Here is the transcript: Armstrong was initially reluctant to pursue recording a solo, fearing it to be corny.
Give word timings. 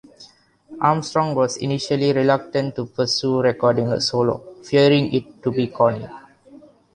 Armstrong 0.79 1.35
was 1.35 1.57
initially 1.57 2.11
reluctant 2.11 2.75
to 2.75 2.87
pursue 2.87 3.39
recording 3.39 3.87
a 3.91 4.01
solo, 4.01 4.39
fearing 4.63 5.13
it 5.13 5.43
to 5.43 5.51
be 5.51 5.67
corny. 5.67 6.07